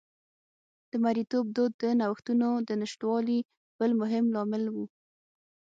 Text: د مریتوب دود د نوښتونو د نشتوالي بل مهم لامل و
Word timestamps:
د 0.91 0.93
مریتوب 1.03 1.45
دود 1.55 1.71
د 1.83 1.85
نوښتونو 1.99 2.49
د 2.67 2.69
نشتوالي 2.81 3.39
بل 3.79 3.91
مهم 4.01 4.25
لامل 4.35 4.63
و 4.75 4.77